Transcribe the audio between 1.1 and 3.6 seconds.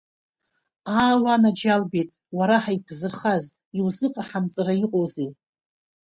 уанаџьалбеит, уара ҳаиқәзырхаз,